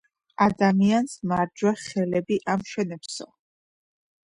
[0.45, 3.31] ადამიანს მარჯვე ხელები ამშვენებსო